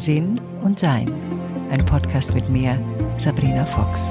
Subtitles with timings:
[0.00, 1.12] Sinn und Sein.
[1.70, 2.82] Ein Podcast mit mir,
[3.18, 4.06] Sabrina Fox.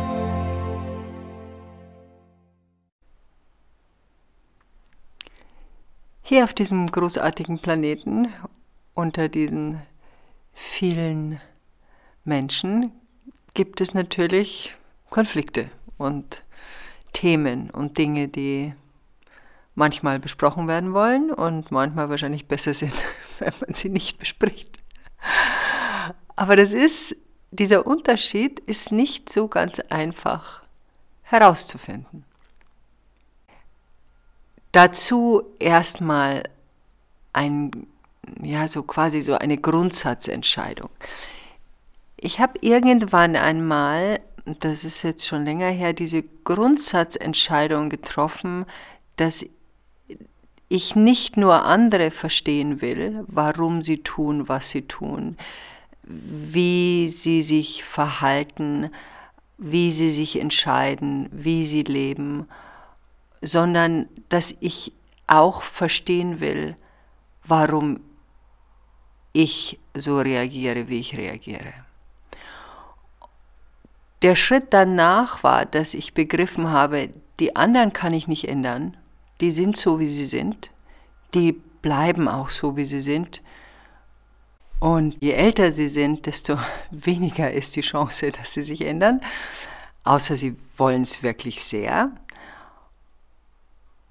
[6.22, 8.28] Hier auf diesem großartigen Planeten,
[8.94, 9.82] unter diesen
[10.54, 11.42] vielen
[12.24, 12.92] Menschen,
[13.56, 14.76] gibt es natürlich
[15.10, 16.44] Konflikte und
[17.14, 18.76] Themen und Dinge, die
[19.74, 22.94] manchmal besprochen werden wollen und manchmal wahrscheinlich besser sind,
[23.40, 24.84] wenn man sie nicht bespricht.
[26.40, 27.18] Aber das ist,
[27.52, 30.64] dieser Unterschied ist nicht so ganz einfach
[31.24, 32.24] herauszufinden.
[34.72, 36.44] Dazu erstmal
[37.34, 37.88] ein,
[38.42, 40.90] ja, so quasi so eine Grundsatzentscheidung.
[42.16, 48.66] Ich habe irgendwann einmal, das ist jetzt schon länger her, diese Grundsatzentscheidung getroffen,
[49.18, 49.46] dass
[50.70, 55.36] ich nicht nur andere verstehen will, warum sie tun, was sie tun,
[56.10, 58.90] wie sie sich verhalten,
[59.58, 62.48] wie sie sich entscheiden, wie sie leben,
[63.42, 64.92] sondern dass ich
[65.28, 66.76] auch verstehen will,
[67.46, 68.00] warum
[69.32, 71.74] ich so reagiere, wie ich reagiere.
[74.22, 77.10] Der Schritt danach war, dass ich begriffen habe,
[77.40, 78.98] die anderen kann ich nicht ändern
[79.42, 80.72] die sind so, wie sie sind,
[81.34, 83.42] die bleiben auch so, wie sie sind.
[84.80, 86.58] Und je älter sie sind, desto
[86.92, 89.22] weniger ist die Chance, dass sie sich ändern,
[90.04, 92.12] außer sie wollen es wirklich sehr.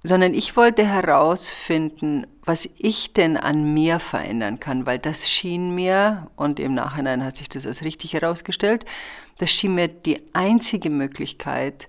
[0.05, 6.31] Sondern ich wollte herausfinden, was ich denn an mir verändern kann, weil das schien mir,
[6.37, 8.85] und im Nachhinein hat sich das als richtig herausgestellt,
[9.39, 11.89] das schien mir die einzige Möglichkeit,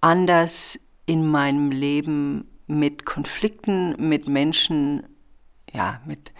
[0.00, 5.06] anders in meinem Leben mit Konflikten, mit Menschen,
[5.72, 6.32] ja, mit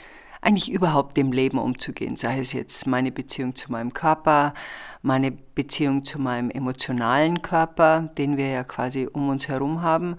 [0.46, 4.54] eigentlich überhaupt dem Leben umzugehen, sei es jetzt meine Beziehung zu meinem Körper,
[5.02, 10.16] meine Beziehung zu meinem emotionalen Körper, den wir ja quasi um uns herum haben,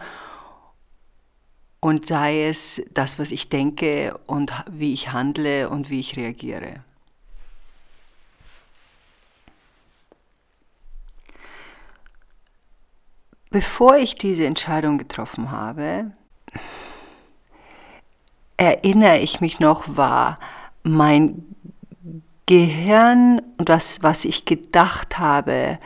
[1.79, 6.83] und sei es das, was ich denke und wie ich handle und wie ich reagiere.
[13.49, 16.11] Bevor ich diese Entscheidung getroffen habe,
[18.57, 20.39] erinnere ich mich noch, war
[20.83, 21.43] mein
[22.47, 25.79] Gehirn und das, was ich gedacht habe,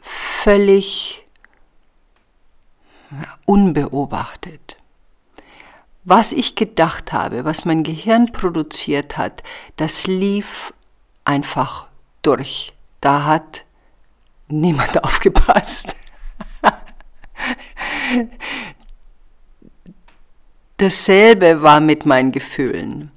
[0.00, 1.24] völlig
[3.46, 4.76] unbeobachtet.
[6.04, 9.42] Was ich gedacht habe, was mein Gehirn produziert hat,
[9.76, 10.74] das lief
[11.24, 11.86] einfach
[12.22, 12.74] durch.
[13.00, 13.64] Da hat
[14.48, 15.96] niemand aufgepasst.
[20.84, 23.10] Dasselbe war mit meinen Gefühlen.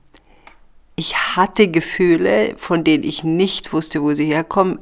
[0.96, 4.80] Ich hatte Gefühle, von denen ich nicht wusste, wo sie herkommen.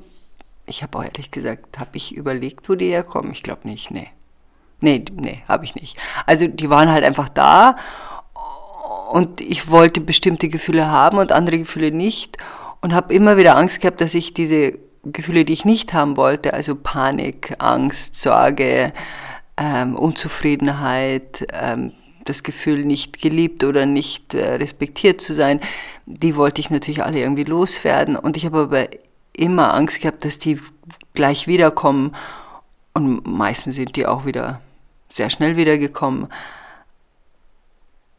[0.68, 3.31] Ich habe auch ehrlich gesagt, habe ich überlegt, wo die herkommen?
[3.31, 4.09] Ich glaube nicht, nee.
[4.81, 5.97] Nee, nee, habe ich nicht.
[6.28, 7.75] Also die waren halt einfach da
[9.09, 12.38] und ich wollte bestimmte Gefühle haben und andere Gefühle nicht
[12.81, 16.53] und habe immer wieder Angst gehabt, dass ich diese Gefühle, die ich nicht haben wollte,
[16.53, 18.94] also Panik, Angst, Sorge,
[19.57, 21.94] ähm, Unzufriedenheit, ähm,
[22.25, 25.62] das Gefühl, nicht geliebt oder nicht äh, respektiert zu sein,
[26.06, 28.16] die wollte ich natürlich alle irgendwie loswerden.
[28.16, 28.88] Und ich habe aber
[29.34, 30.59] immer Angst gehabt, dass die
[31.14, 32.16] gleich wiederkommen.
[32.94, 34.62] Und meistens sind die auch wieder
[35.09, 36.28] sehr schnell wiedergekommen.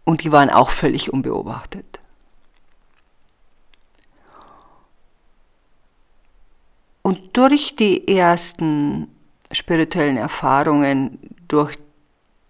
[0.04, 1.84] Und die waren auch völlig unbeobachtet.
[7.02, 9.08] Und durch die ersten
[9.52, 11.18] spirituellen Erfahrungen,
[11.48, 11.78] durch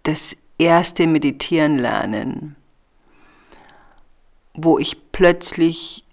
[0.03, 2.55] das erste Meditieren lernen,
[4.53, 6.03] wo ich plötzlich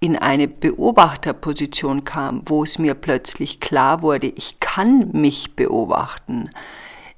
[0.00, 6.50] in eine Beobachterposition kam, wo es mir plötzlich klar wurde, ich kann mich beobachten.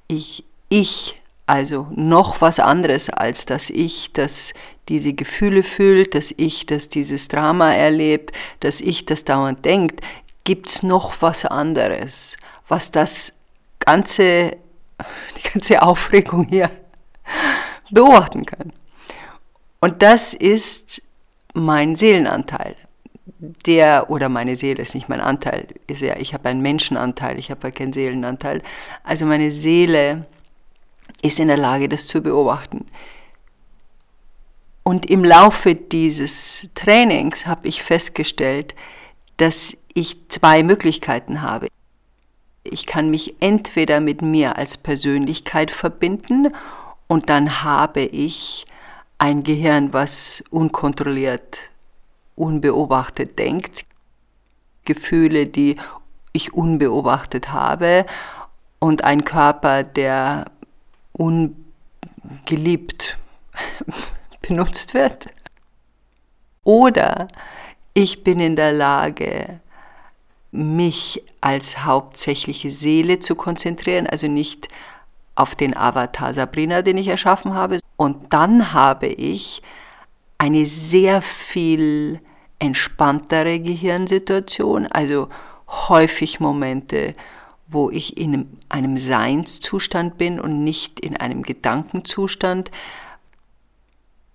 [0.07, 4.53] Ich, ich, also noch was anderes als das Ich, das
[4.89, 10.01] diese Gefühle fühlt, das Ich, das dieses Drama erlebt, das Ich, das dauernd denkt,
[10.43, 12.35] gibt's noch was anderes,
[12.67, 13.33] was das
[13.79, 14.57] ganze
[15.37, 16.69] die ganze Aufregung hier
[17.89, 18.73] beobachten kann.
[19.79, 21.01] Und das ist
[21.53, 22.75] mein Seelenanteil.
[23.65, 27.49] Der oder meine Seele ist nicht mein Anteil, ist ja, ich habe einen Menschenanteil, ich
[27.49, 28.61] habe ja keinen Seelenanteil.
[29.03, 30.27] Also meine Seele
[31.21, 32.85] ist in der Lage, das zu beobachten.
[34.83, 38.75] Und im Laufe dieses Trainings habe ich festgestellt,
[39.37, 41.67] dass ich zwei Möglichkeiten habe.
[42.63, 46.53] Ich kann mich entweder mit mir als Persönlichkeit verbinden
[47.07, 48.65] und dann habe ich
[49.17, 51.71] ein Gehirn, was unkontrolliert
[52.35, 53.85] unbeobachtet denkt,
[54.85, 55.77] Gefühle, die
[56.33, 58.05] ich unbeobachtet habe
[58.79, 60.45] und ein Körper, der
[61.13, 63.17] ungeliebt
[64.41, 65.27] benutzt wird.
[66.63, 67.27] Oder
[67.93, 69.59] ich bin in der Lage,
[70.51, 74.67] mich als hauptsächliche Seele zu konzentrieren, also nicht
[75.35, 77.79] auf den Avatar Sabrina, den ich erschaffen habe.
[77.95, 79.61] Und dann habe ich
[80.37, 82.19] eine sehr viel
[82.59, 85.29] entspanntere Gehirnsituation, also
[85.67, 87.15] häufig Momente,
[87.67, 92.69] wo ich in einem Seinszustand bin und nicht in einem Gedankenzustand.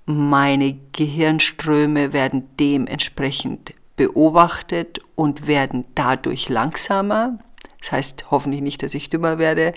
[0.06, 7.38] Meine Gehirnströme werden dementsprechend beobachtet und werden dadurch langsamer.
[7.80, 9.72] Das heißt hoffentlich nicht, dass ich dümmer werde.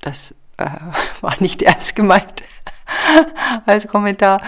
[0.00, 0.70] Das äh,
[1.20, 2.44] war nicht ernst gemeint
[3.66, 4.42] als Kommentar,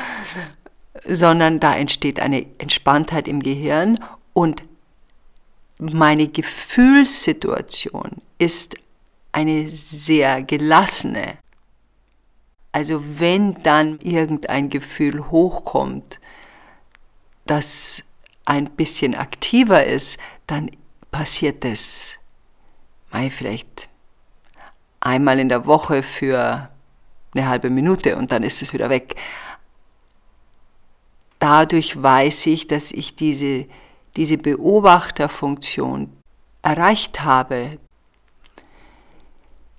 [1.05, 3.99] sondern da entsteht eine Entspanntheit im Gehirn
[4.33, 4.65] und
[5.79, 8.77] meine Gefühlssituation ist
[9.33, 11.35] eine sehr gelassene.
[12.73, 16.21] Also wenn dann irgendein Gefühl hochkommt,
[17.45, 18.03] das
[18.47, 20.71] ein bisschen aktiver ist, dann
[21.11, 21.65] passiert
[23.11, 23.89] mal vielleicht
[25.01, 26.71] einmal in der Woche für
[27.35, 29.17] eine halbe Minute und dann ist es wieder weg.
[31.39, 33.67] Dadurch weiß ich, dass ich diese
[34.17, 36.13] diese Beobachterfunktion
[36.63, 37.79] erreicht habe.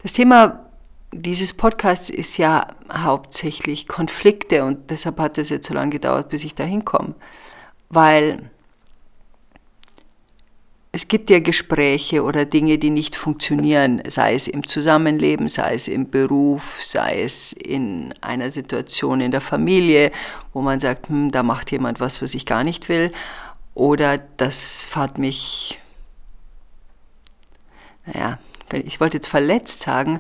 [0.04, 0.66] Das Thema
[1.12, 6.44] dieses Podcasts ist ja hauptsächlich Konflikte und deshalb hat es jetzt so lange gedauert, bis
[6.44, 7.16] ich da hinkomme.
[7.90, 8.52] Weil
[10.98, 15.88] es gibt ja Gespräche oder Dinge, die nicht funktionieren, sei es im Zusammenleben, sei es
[15.88, 20.12] im Beruf, sei es in einer Situation in der Familie,
[20.54, 23.12] wo man sagt, hm, da macht jemand was, was ich gar nicht will.
[23.76, 25.80] Oder das hat mich,
[28.08, 28.40] naja,
[28.74, 30.20] ich wollte jetzt verletzt sagen.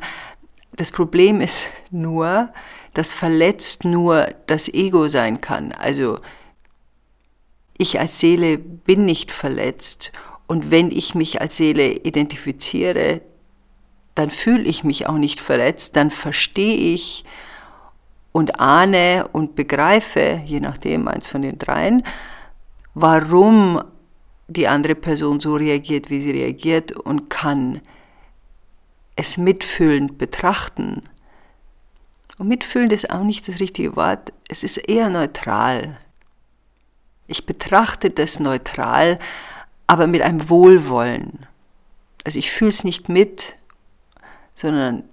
[0.73, 2.49] Das Problem ist nur,
[2.93, 5.71] dass verletzt nur das Ego sein kann.
[5.71, 6.19] Also
[7.79, 10.11] ich als Seele bin nicht verletzt
[10.47, 13.21] und wenn ich mich als Seele identifiziere,
[14.15, 17.23] dann fühle ich mich auch nicht verletzt, dann verstehe ich
[18.31, 22.03] und ahne und begreife, je nachdem eins von den dreien,
[22.93, 23.83] warum
[24.47, 27.81] die andere Person so reagiert, wie sie reagiert und kann
[29.15, 31.03] es mitfühlend betrachten.
[32.37, 35.97] Und mitfühlend ist auch nicht das richtige Wort, es ist eher neutral.
[37.27, 39.19] Ich betrachte das neutral,
[39.87, 41.45] aber mit einem Wohlwollen.
[42.25, 43.55] Also ich fühle es nicht mit,
[44.53, 45.03] sondern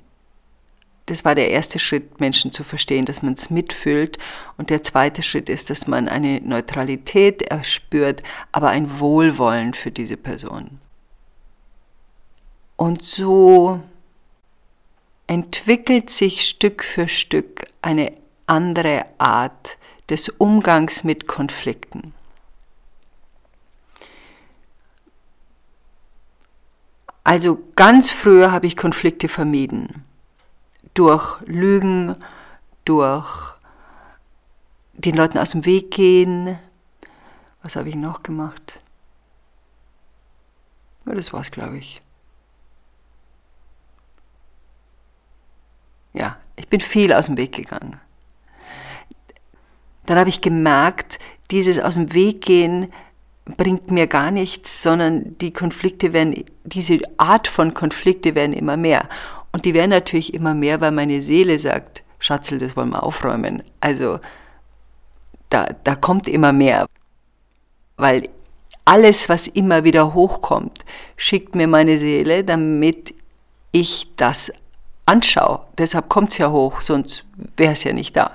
[1.06, 4.18] das war der erste Schritt, Menschen zu verstehen, dass man es mitfühlt.
[4.56, 8.22] Und der zweite Schritt ist, dass man eine Neutralität erspürt,
[8.52, 10.80] aber ein Wohlwollen für diese Person.
[12.76, 13.80] Und so
[15.26, 18.12] entwickelt sich Stück für Stück eine
[18.46, 19.76] andere Art
[20.08, 22.14] des Umgangs mit Konflikten.
[27.24, 30.04] Also ganz früher habe ich Konflikte vermieden
[30.92, 32.14] durch Lügen,
[32.84, 33.54] durch
[34.92, 36.58] den Leuten aus dem Weg gehen.
[37.62, 38.78] Was habe ich noch gemacht?
[41.06, 42.00] Ja, das war's, glaube ich.
[46.12, 48.00] Ja, ich bin viel aus dem Weg gegangen.
[50.06, 51.18] Dann habe ich gemerkt,
[51.50, 52.92] dieses aus dem Weg gehen
[53.44, 59.08] bringt mir gar nichts, sondern die Konflikte werden, diese Art von Konflikte werden immer mehr.
[59.52, 63.62] Und die werden natürlich immer mehr, weil meine Seele sagt, Schatzel, das wollen wir aufräumen.
[63.80, 64.18] Also
[65.50, 66.86] da, da kommt immer mehr.
[67.96, 68.28] Weil
[68.84, 70.84] alles, was immer wieder hochkommt,
[71.16, 73.14] schickt mir meine Seele, damit
[73.72, 74.52] ich das
[75.06, 75.60] anschaue.
[75.78, 77.24] Deshalb kommt es ja hoch, sonst
[77.56, 78.32] wäre es ja nicht da.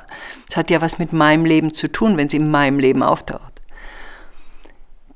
[0.50, 3.49] Es hat ja was mit meinem Leben zu tun, wenn es in meinem Leben auftaucht.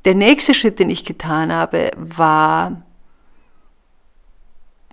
[0.06, 2.84] Der nächste Schritt, den ich getan habe, war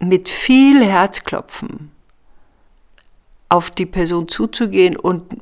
[0.01, 1.91] mit viel Herzklopfen
[3.49, 5.37] auf die Person zuzugehen und,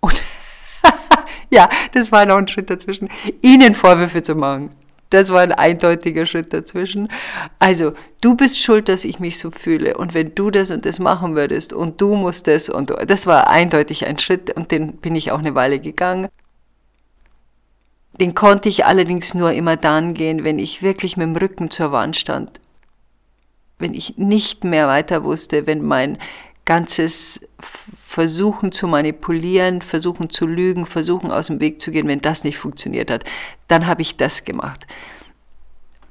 [0.00, 0.22] und
[1.50, 3.08] ja, das war noch ein Schritt dazwischen,
[3.40, 4.70] ihnen Vorwürfe zu machen.
[5.10, 7.08] Das war ein eindeutiger Schritt dazwischen.
[7.60, 9.96] Also, du bist schuld, dass ich mich so fühle.
[9.96, 13.48] Und wenn du das und das machen würdest und du musst das und das war
[13.48, 16.28] eindeutig ein Schritt und den bin ich auch eine Weile gegangen.
[18.20, 21.92] Den konnte ich allerdings nur immer dann gehen, wenn ich wirklich mit dem Rücken zur
[21.92, 22.60] Wand stand
[23.78, 26.18] wenn ich nicht mehr weiter wusste, wenn mein
[26.64, 27.40] ganzes
[28.06, 32.58] versuchen zu manipulieren, versuchen zu lügen, versuchen aus dem Weg zu gehen, wenn das nicht
[32.58, 33.24] funktioniert hat,
[33.68, 34.86] dann habe ich das gemacht.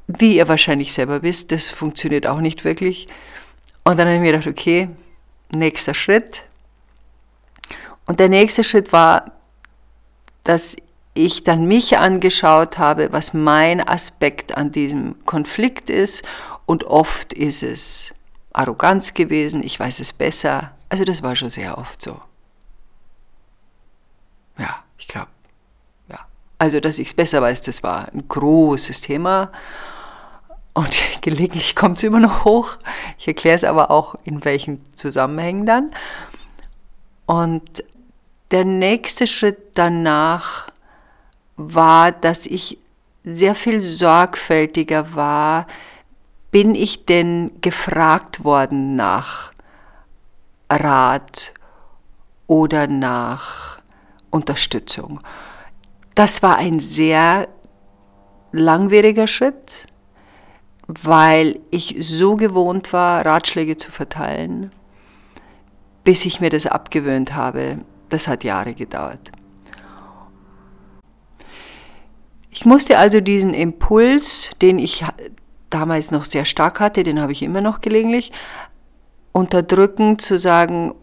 [0.07, 3.07] Wie ihr wahrscheinlich selber wisst, das funktioniert auch nicht wirklich.
[3.83, 4.87] Und dann habe ich mir gedacht, okay,
[5.53, 6.43] nächster Schritt.
[8.05, 9.31] Und der nächste Schritt war,
[10.43, 10.77] dass
[11.15, 16.23] ich dann mich angeschaut habe, was mein Aspekt an diesem Konflikt ist.
[16.65, 18.13] Und oft ist es
[18.53, 20.71] Arroganz gewesen, ich weiß es besser.
[20.89, 22.19] Also das war schon sehr oft so.
[24.57, 25.29] Ja, ich glaube.
[26.09, 26.19] Ja.
[26.57, 29.51] Also, dass ich es besser weiß, das war ein großes Thema.
[30.73, 32.77] Und gelegentlich kommt es immer noch hoch.
[33.17, 35.91] Ich erkläre es aber auch, in welchen Zusammenhängen dann.
[37.25, 37.83] Und
[38.51, 40.69] der nächste Schritt danach
[41.57, 42.77] war, dass ich
[43.23, 45.67] sehr viel sorgfältiger war,
[46.51, 49.51] bin ich denn gefragt worden nach
[50.69, 51.53] Rat
[52.47, 53.79] oder nach
[54.29, 55.19] Unterstützung?
[56.13, 57.49] Das war ein sehr
[58.51, 59.87] langwieriger Schritt,
[60.87, 64.71] weil ich so gewohnt war, Ratschläge zu verteilen,
[66.03, 67.79] bis ich mir das abgewöhnt habe.
[68.09, 69.31] Das hat Jahre gedauert.
[72.55, 75.03] Ich musste also diesen Impuls, den ich
[75.69, 78.31] damals noch sehr stark hatte, den habe ich immer noch gelegentlich,
[79.33, 80.95] unterdrücken zu sagen,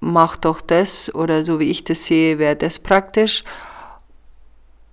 [0.00, 3.44] mach doch das oder so wie ich das sehe, wäre das praktisch.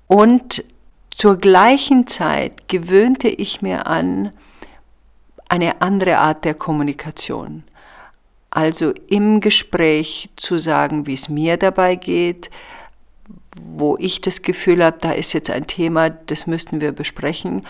[0.07, 0.65] Und
[1.09, 4.33] zur gleichen Zeit gewöhnte ich mir an
[5.47, 7.63] eine andere Art der Kommunikation.
[8.49, 12.49] Also im Gespräch zu sagen, wie es mir dabei geht,
[13.61, 17.65] wo ich das Gefühl habe, da ist jetzt ein Thema, das müssten wir besprechen.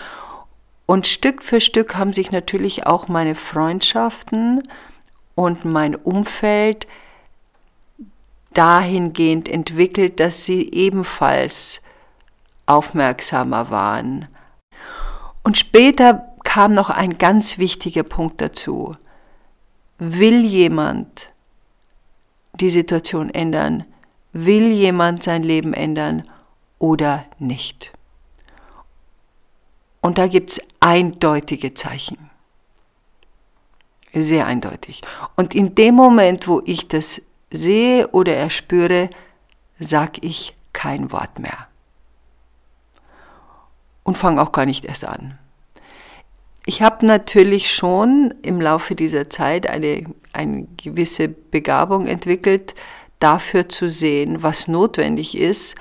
[0.86, 4.62] Und Stück für Stück haben sich natürlich auch meine Freundschaften
[5.34, 6.86] und mein Umfeld
[8.52, 11.80] dahingehend entwickelt, dass sie ebenfalls
[12.66, 14.28] aufmerksamer waren.
[15.42, 18.96] Und später kam noch ein ganz wichtiger Punkt dazu.
[19.98, 21.32] Will jemand
[22.54, 23.84] die Situation ändern?
[24.34, 26.28] Will jemand sein Leben ändern
[26.80, 27.92] oder nicht?
[30.00, 32.30] Und da gibt es eindeutige Zeichen.
[34.12, 35.02] Sehr eindeutig.
[35.36, 39.08] Und in dem Moment, wo ich das sehe oder erspüre,
[39.78, 41.68] sage ich kein Wort mehr.
[44.02, 45.38] Und fange auch gar nicht erst an.
[46.66, 52.74] Ich habe natürlich schon im Laufe dieser Zeit eine, eine gewisse Begabung entwickelt,
[53.24, 55.76] dafür zu sehen, was notwendig ist,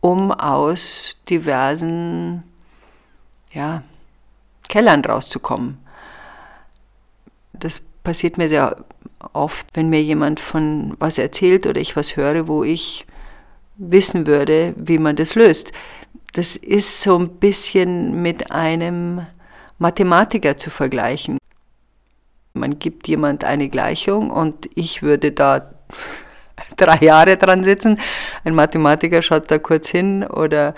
[0.00, 2.42] um aus diversen
[3.52, 3.84] ja,
[4.68, 5.78] Kellern rauszukommen.
[7.52, 8.84] Das passiert mir sehr
[9.32, 13.06] oft, wenn mir jemand von was erzählt oder ich was höre, wo ich
[13.76, 15.70] wissen würde, wie man das löst.
[16.32, 19.24] Das ist so ein bisschen mit einem
[19.78, 21.38] Mathematiker zu vergleichen.
[22.54, 25.70] Man gibt jemand eine Gleichung und ich würde da
[26.76, 27.98] drei Jahre dran sitzen.
[28.44, 30.74] Ein Mathematiker schaut da kurz hin oder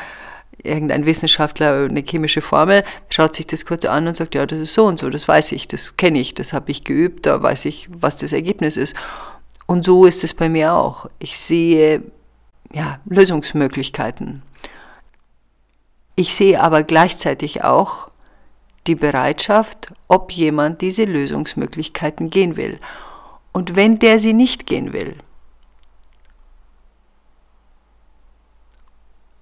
[0.62, 4.74] irgendein Wissenschaftler eine chemische Formel, schaut sich das kurz an und sagt, ja, das ist
[4.74, 7.64] so und so, das weiß ich, das kenne ich, das habe ich geübt, da weiß
[7.64, 8.94] ich, was das Ergebnis ist.
[9.66, 11.08] Und so ist es bei mir auch.
[11.18, 12.02] Ich sehe
[12.72, 14.42] ja, Lösungsmöglichkeiten.
[16.16, 18.10] Ich sehe aber gleichzeitig auch
[18.86, 22.78] die Bereitschaft, ob jemand diese Lösungsmöglichkeiten gehen will.
[23.52, 25.16] Und wenn der sie nicht gehen will,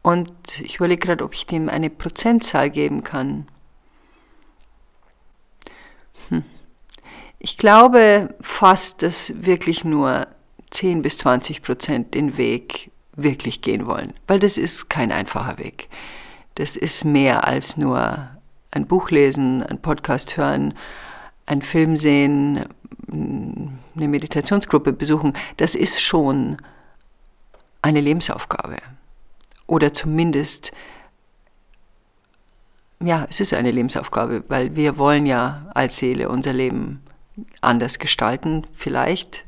[0.08, 3.46] Und ich überlege gerade, ob ich dem eine Prozentzahl geben kann.
[6.30, 6.44] Hm.
[7.38, 10.26] Ich glaube fast, dass wirklich nur
[10.70, 15.90] 10 bis 20 Prozent den Weg wirklich gehen wollen, weil das ist kein einfacher Weg.
[16.54, 18.30] Das ist mehr als nur
[18.70, 20.72] ein Buch lesen, ein Podcast hören,
[21.44, 22.64] einen Film sehen,
[23.12, 25.34] eine Meditationsgruppe besuchen.
[25.58, 26.56] Das ist schon
[27.82, 28.78] eine Lebensaufgabe
[29.68, 30.72] oder zumindest,
[33.00, 37.04] ja, es ist eine Lebensaufgabe, weil wir wollen ja als Seele unser Leben
[37.60, 39.44] anders gestalten, vielleicht.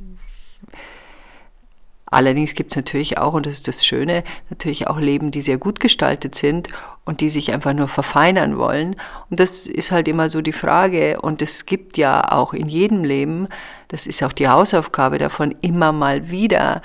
[2.07, 5.59] Allerdings gibt es natürlich auch, und das ist das Schöne, natürlich auch Leben, die sehr
[5.59, 6.69] gut gestaltet sind
[7.05, 8.97] und die sich einfach nur verfeinern wollen.
[9.31, 11.21] Und das ist halt immer so die Frage.
[11.21, 13.49] Und es gibt ja auch in jedem Leben,
[13.89, 16.83] das ist auch die Hausaufgabe davon, immer mal wieder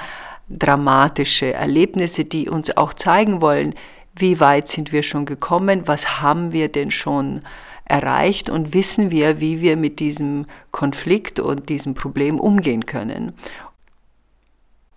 [0.50, 3.76] dramatische Erlebnisse, die uns auch zeigen wollen,
[4.16, 7.42] wie weit sind wir schon gekommen, was haben wir denn schon
[7.84, 13.34] erreicht und wissen wir, wie wir mit diesem Konflikt und diesem Problem umgehen können.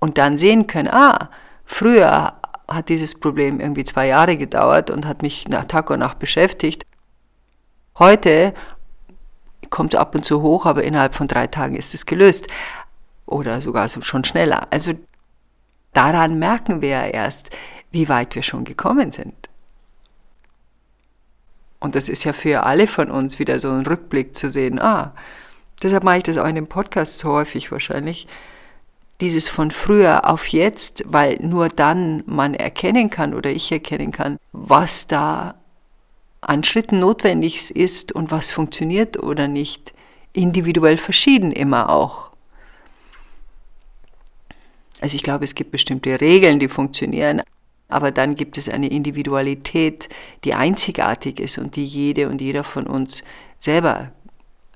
[0.00, 1.28] und dann sehen können, ah,
[1.64, 2.34] früher
[2.68, 6.84] hat dieses Problem irgendwie zwei Jahre gedauert und hat mich nach Tag und Nacht beschäftigt.
[7.98, 8.54] Heute
[9.70, 12.46] kommt es ab und zu hoch, aber innerhalb von drei Tagen ist es gelöst.
[13.26, 14.68] Oder sogar so schon schneller.
[14.70, 14.92] Also
[15.98, 17.50] daran merken wir ja erst,
[17.90, 19.34] wie weit wir schon gekommen sind.
[21.80, 25.12] Und das ist ja für alle von uns wieder so ein Rückblick zu sehen, ah,
[25.82, 28.28] deshalb mache ich das auch in dem Podcast so häufig wahrscheinlich,
[29.20, 34.38] dieses von früher auf jetzt, weil nur dann man erkennen kann oder ich erkennen kann,
[34.52, 35.56] was da
[36.40, 39.92] an Schritten notwendig ist und was funktioniert oder nicht.
[40.32, 42.30] Individuell verschieden immer auch.
[45.00, 47.42] Also ich glaube, es gibt bestimmte Regeln, die funktionieren,
[47.88, 50.08] aber dann gibt es eine Individualität,
[50.44, 53.22] die einzigartig ist und die jede und jeder von uns
[53.58, 54.12] selber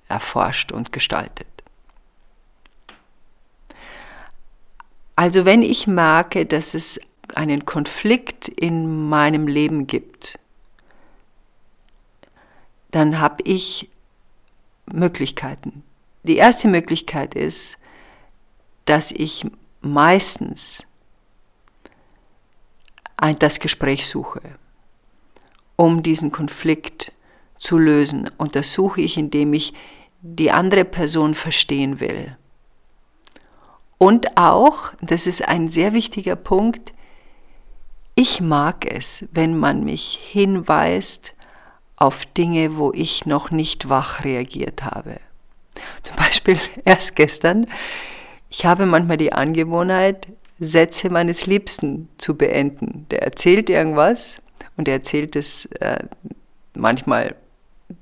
[0.09, 1.47] erforscht und gestaltet.
[5.17, 7.00] Also wenn ich merke, dass es
[7.35, 10.38] einen Konflikt in meinem Leben gibt,
[12.91, 13.88] dann habe ich
[14.87, 15.83] Möglichkeiten.
[16.25, 17.79] Die erste Möglichkeit ist,
[18.85, 19.47] dass ich
[19.83, 20.87] meistens
[23.39, 24.41] das Gespräch suche,
[25.77, 27.12] um diesen Konflikt
[27.59, 28.31] zu lösen.
[28.37, 29.75] Und das suche ich, indem ich
[30.21, 32.37] die andere Person verstehen will.
[33.99, 36.93] Und auch, das ist ein sehr wichtiger Punkt,
[38.15, 41.35] ich mag es, wenn man mich hinweist
[41.97, 45.21] auf Dinge, wo ich noch nicht wach reagiert habe.
[46.03, 47.69] Zum Beispiel erst gestern,
[48.52, 50.28] ich habe manchmal die Angewohnheit,
[50.61, 53.06] Sätze meines Liebsten zu beenden.
[53.11, 54.42] Der erzählt irgendwas
[54.76, 56.04] und er erzählt es äh,
[56.75, 57.35] manchmal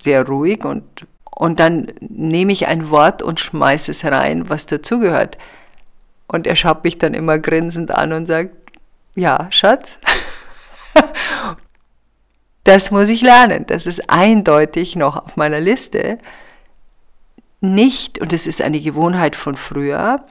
[0.02, 5.38] sehr ruhig und, und dann nehme ich ein Wort und schmeiße es rein, was dazugehört.
[6.26, 8.50] Und er schaut mich dann immer grinsend an und sagt,
[9.14, 9.98] ja, Schatz.
[12.64, 13.66] das muss ich lernen.
[13.68, 16.18] Das ist eindeutig noch auf meiner Liste.
[17.60, 20.24] Nicht, und es ist eine Gewohnheit von früher,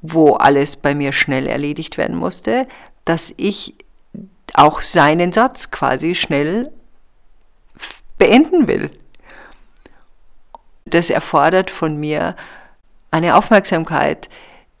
[0.00, 2.66] wo alles bei mir schnell erledigt werden musste,
[3.04, 3.74] dass ich
[4.54, 6.70] auch seinen Satz quasi schnell
[8.18, 8.90] beenden will.
[10.84, 12.36] Das erfordert von mir
[13.10, 14.28] eine Aufmerksamkeit,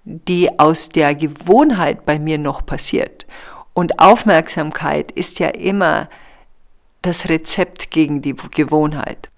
[0.04, 3.26] die aus der Gewohnheit bei mir noch passiert.
[3.74, 6.08] Und Aufmerksamkeit ist ja immer
[7.00, 9.31] das Rezept gegen die Gewohnheit.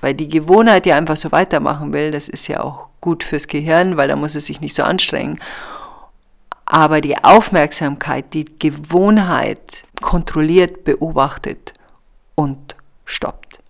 [0.00, 3.96] Weil die Gewohnheit ja einfach so weitermachen will, das ist ja auch gut fürs Gehirn,
[3.96, 5.40] weil da muss es sich nicht so anstrengen.
[6.66, 11.72] Aber die Aufmerksamkeit, die Gewohnheit kontrolliert, beobachtet
[12.34, 13.60] und stoppt.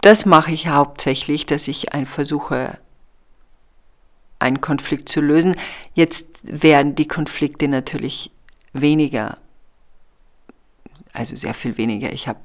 [0.00, 2.78] Das mache ich hauptsächlich, dass ich ein versuche,
[4.38, 5.54] einen Konflikt zu lösen.
[5.94, 8.32] Jetzt werden die Konflikte natürlich
[8.72, 9.38] weniger,
[11.12, 12.12] also sehr viel weniger.
[12.12, 12.40] Ich habe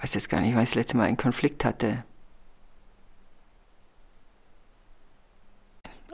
[0.00, 2.04] ich weiß jetzt gar nicht, weil ich das letzte Mal einen Konflikt hatte.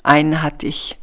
[0.03, 0.99] Einen hatte ich,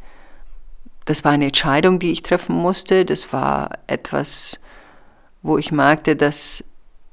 [1.06, 3.06] das war eine Entscheidung, die ich treffen musste.
[3.06, 4.60] Das war etwas,
[5.40, 6.62] wo ich merkte, dass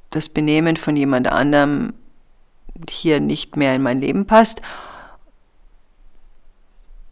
[0.09, 1.93] das Benehmen von jemand anderem
[2.89, 4.61] hier nicht mehr in mein Leben passt.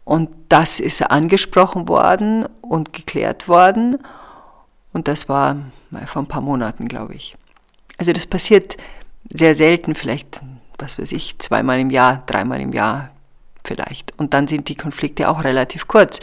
[0.04, 3.96] Und das ist angesprochen worden und geklärt worden.
[4.92, 5.56] Und das war
[6.04, 7.38] vor ein paar Monaten, glaube ich.
[8.00, 8.78] Also das passiert
[9.28, 10.40] sehr selten, vielleicht,
[10.78, 13.10] was weiß ich, zweimal im Jahr, dreimal im Jahr
[13.62, 14.18] vielleicht.
[14.18, 16.18] Und dann sind die Konflikte auch relativ kurz.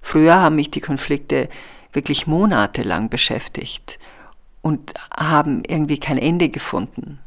[0.00, 1.48] Früher haben mich die Konflikte
[1.92, 3.98] wirklich monatelang beschäftigt
[4.60, 7.18] und haben irgendwie kein Ende gefunden,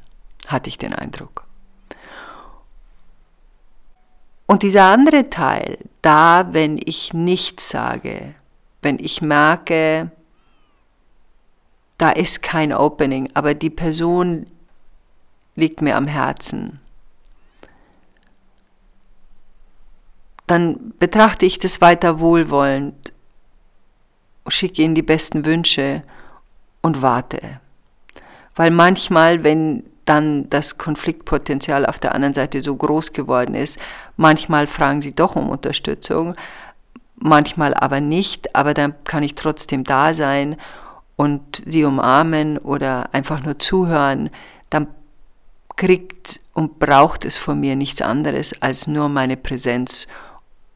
[0.48, 1.44] hatte ich den Eindruck.
[4.46, 8.34] Und dieser andere Teil, da, wenn ich nichts sage,
[8.82, 10.10] wenn ich merke,
[11.98, 14.48] da ist kein Opening, aber die Person
[15.56, 16.80] liegt mir am Herzen.
[20.48, 23.14] Dann betrachte ich das weiter wohlwollend,
[24.48, 26.04] schicke ihnen die besten Wünsche
[26.82, 27.60] und warte.
[28.54, 33.80] Weil manchmal, wenn dann das Konfliktpotenzial auf der anderen Seite so groß geworden ist,
[34.18, 36.36] manchmal fragen sie doch um Unterstützung,
[37.16, 40.58] manchmal aber nicht, aber dann kann ich trotzdem da sein
[41.16, 44.30] und sie umarmen oder einfach nur zuhören,
[44.70, 44.88] dann
[45.76, 50.08] kriegt und braucht es von mir nichts anderes als nur meine Präsenz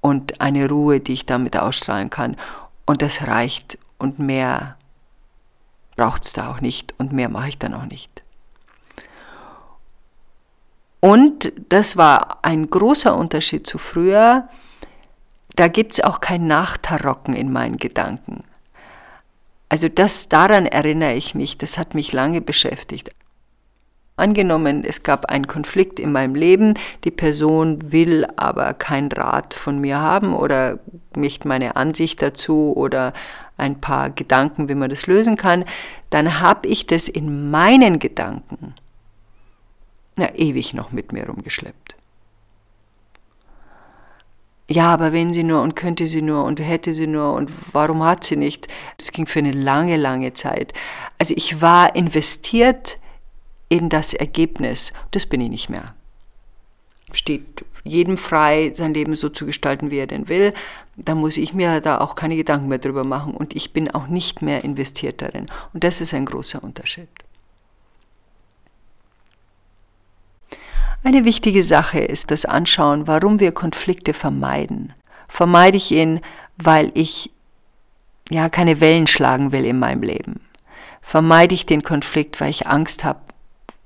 [0.02, 2.38] und eine Ruhe, die ich damit ausstrahlen kann.
[2.86, 4.78] Und das reicht und mehr
[5.96, 8.24] braucht es da auch nicht und mehr mache ich dann auch nicht.
[11.02, 14.50] Und das war ein großer Unterschied zu früher.
[15.56, 18.44] Da gibt es auch kein Nachtarocken in meinen Gedanken.
[19.70, 23.12] Also das, daran erinnere ich mich, das hat mich lange beschäftigt.
[24.16, 26.74] Angenommen, es gab einen Konflikt in meinem Leben,
[27.06, 30.80] die Person will aber keinen Rat von mir haben oder
[31.16, 33.14] nicht meine Ansicht dazu oder
[33.56, 35.64] ein paar Gedanken, wie man das lösen kann,
[36.10, 38.76] dann habe ich das in meinen Gedanken
[40.20, 41.96] na, ewig noch mit mir rumgeschleppt.
[44.72, 48.04] Ja, aber wenn sie nur und könnte sie nur und hätte sie nur und warum
[48.04, 48.68] hat sie nicht?
[49.00, 50.74] Es ging für eine lange, lange Zeit.
[51.18, 53.00] Also ich war investiert
[53.68, 54.94] in das Ergebnis.
[55.10, 55.96] Das bin ich nicht mehr.
[57.14, 60.54] Steht jedem frei, sein Leben so zu gestalten, wie er denn will.
[60.96, 64.06] Da muss ich mir da auch keine Gedanken mehr drüber machen und ich bin auch
[64.06, 65.48] nicht mehr investiert darin.
[65.74, 67.10] Und das ist ein großer Unterschied.
[71.02, 74.94] Eine wichtige Sache ist das Anschauen, warum wir Konflikte vermeiden.
[75.30, 76.20] Vermeide ich ihn,
[76.58, 77.32] weil ich
[78.30, 80.42] ja keine Wellen schlagen will in meinem Leben?
[81.02, 83.22] Vermeide ich den Konflikt, weil ich Angst habe,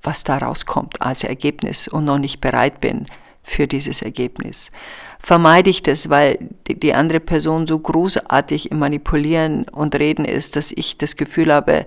[0.01, 3.05] was daraus kommt als Ergebnis und noch nicht bereit bin
[3.43, 4.71] für dieses Ergebnis?
[5.19, 10.71] Vermeide ich das, weil die andere Person so großartig im Manipulieren und Reden ist, dass
[10.71, 11.85] ich das Gefühl habe,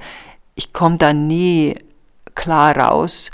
[0.55, 1.75] ich komme da nie
[2.37, 3.33] klar raus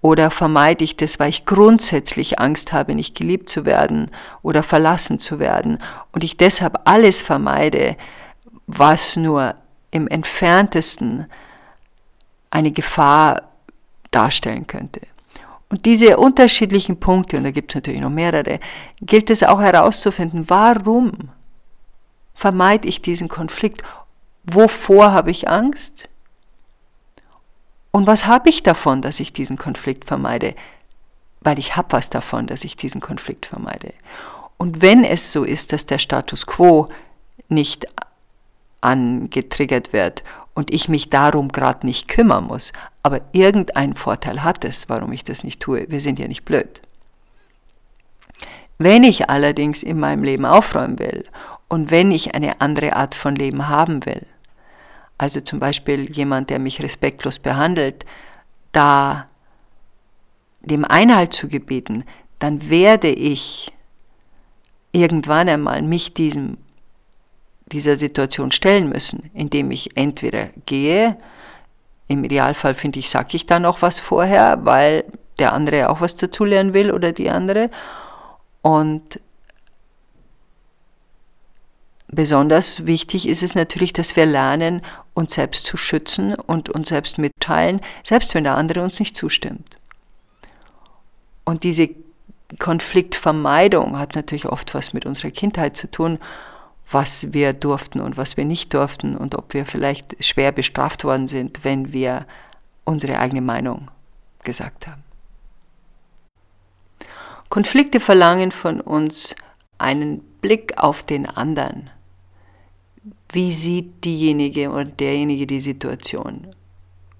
[0.00, 4.10] oder vermeide ich das, weil ich grundsätzlich Angst habe, nicht geliebt zu werden
[4.42, 5.78] oder verlassen zu werden
[6.12, 7.96] und ich deshalb alles vermeide,
[8.66, 9.54] was nur
[9.90, 11.26] im entferntesten
[12.50, 13.42] eine Gefahr
[14.10, 15.00] darstellen könnte.
[15.70, 18.60] Und diese unterschiedlichen Punkte, und da gibt es natürlich noch mehrere,
[19.02, 21.30] gilt es auch herauszufinden, warum
[22.34, 23.82] vermeide ich diesen Konflikt?
[24.44, 26.08] Wovor habe ich Angst?
[27.98, 30.54] Und was habe ich davon, dass ich diesen Konflikt vermeide?
[31.40, 33.92] Weil ich habe was davon, dass ich diesen Konflikt vermeide.
[34.56, 36.90] Und wenn es so ist, dass der Status quo
[37.48, 37.88] nicht
[38.80, 40.22] angetriggert wird
[40.54, 45.24] und ich mich darum gerade nicht kümmern muss, aber irgendeinen Vorteil hat es, warum ich
[45.24, 45.90] das nicht tue.
[45.90, 46.80] Wir sind ja nicht blöd.
[48.78, 51.24] Wenn ich allerdings in meinem Leben aufräumen will
[51.66, 54.24] und wenn ich eine andere Art von Leben haben will,
[55.18, 58.06] also zum Beispiel jemand, der mich respektlos behandelt,
[58.70, 59.26] da
[60.60, 62.04] dem Einhalt zu gebieten,
[62.38, 63.72] dann werde ich
[64.92, 66.56] irgendwann einmal mich diesem,
[67.66, 71.18] dieser Situation stellen müssen, indem ich entweder gehe,
[72.06, 75.04] im Idealfall finde ich, sage ich da noch was vorher, weil
[75.38, 77.70] der andere auch was dazulernen will oder die andere.
[78.62, 79.20] Und
[82.10, 84.80] Besonders wichtig ist es natürlich, dass wir lernen,
[85.18, 89.78] uns selbst zu schützen und uns selbst mitteilen, selbst wenn der andere uns nicht zustimmt.
[91.44, 91.90] Und diese
[92.60, 96.20] Konfliktvermeidung hat natürlich oft was mit unserer Kindheit zu tun,
[96.90, 101.26] was wir durften und was wir nicht durften und ob wir vielleicht schwer bestraft worden
[101.26, 102.24] sind, wenn wir
[102.84, 103.90] unsere eigene Meinung
[104.44, 105.02] gesagt haben.
[107.48, 109.34] Konflikte verlangen von uns
[109.78, 111.90] einen Blick auf den anderen
[113.30, 116.48] wie sieht diejenige oder derjenige die Situation?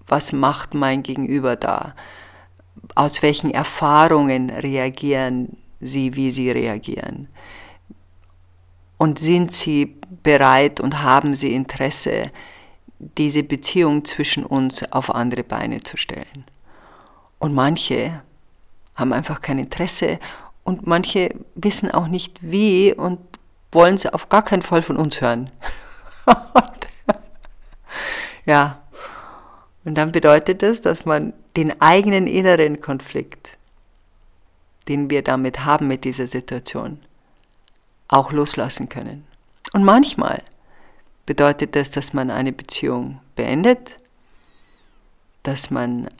[0.06, 1.94] Was macht mein Gegenüber da?
[2.94, 7.28] Aus welchen Erfahrungen reagieren sie, wie sie reagieren?
[8.96, 12.30] Und sind sie bereit und haben sie Interesse,
[12.98, 16.44] diese Beziehung zwischen uns auf andere Beine zu stellen?
[17.38, 18.22] Und manche
[18.94, 20.18] haben einfach kein Interesse
[20.64, 23.20] und manche wissen auch nicht wie und
[23.70, 25.50] wollen sie auf gar keinen Fall von uns hören.
[28.46, 28.82] Ja.
[29.84, 33.56] Und dann bedeutet das, dass man den eigenen inneren Konflikt,
[34.86, 36.98] den wir damit haben mit dieser Situation,
[38.08, 39.26] auch loslassen können.
[39.72, 40.42] Und manchmal
[41.26, 43.98] bedeutet das, dass man eine Beziehung beendet,
[45.42, 46.10] dass man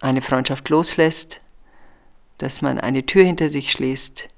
[0.00, 1.40] eine Freundschaft loslässt,
[2.38, 4.28] dass man eine Tür hinter sich schließt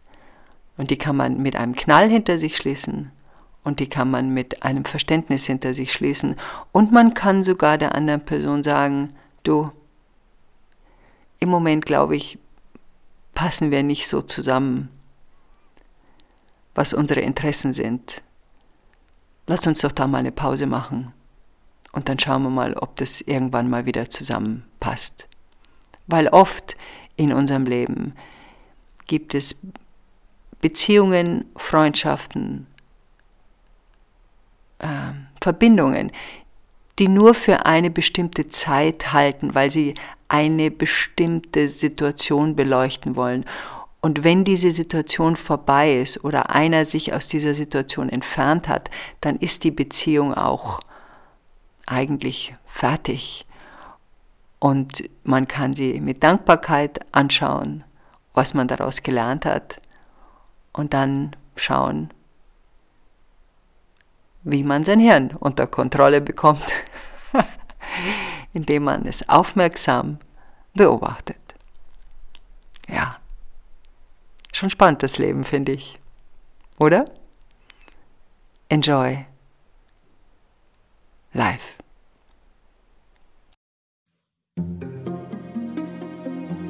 [0.76, 3.10] und die kann man mit einem Knall hinter sich schließen
[3.68, 6.36] und die kann man mit einem Verständnis hinter sich schließen.
[6.72, 9.70] Und man kann sogar der anderen Person sagen, du,
[11.38, 12.38] im Moment glaube ich,
[13.34, 14.88] passen wir nicht so zusammen,
[16.74, 18.22] was unsere Interessen sind.
[19.46, 21.12] Lass uns doch da mal eine Pause machen
[21.92, 25.28] und dann schauen wir mal, ob das irgendwann mal wieder zusammenpasst.
[26.06, 26.74] Weil oft
[27.16, 28.14] in unserem Leben
[29.06, 29.56] gibt es
[30.60, 32.66] Beziehungen, Freundschaften,
[34.78, 34.86] äh,
[35.40, 36.12] Verbindungen,
[36.98, 39.94] die nur für eine bestimmte Zeit halten, weil sie
[40.28, 43.44] eine bestimmte Situation beleuchten wollen.
[44.00, 49.36] Und wenn diese Situation vorbei ist oder einer sich aus dieser Situation entfernt hat, dann
[49.36, 50.80] ist die Beziehung auch
[51.86, 53.46] eigentlich fertig.
[54.60, 57.84] Und man kann sie mit Dankbarkeit anschauen,
[58.34, 59.80] was man daraus gelernt hat.
[60.72, 62.10] Und dann schauen,
[64.50, 66.64] wie man sein Hirn unter Kontrolle bekommt,
[68.52, 70.18] indem man es aufmerksam
[70.74, 71.36] beobachtet.
[72.88, 73.18] Ja,
[74.52, 75.98] schon spannend das Leben, finde ich.
[76.78, 77.04] Oder?
[78.70, 79.24] Enjoy
[81.32, 81.78] life.